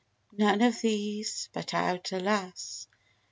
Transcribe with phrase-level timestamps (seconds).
[0.35, 2.87] None of these; but out, alas!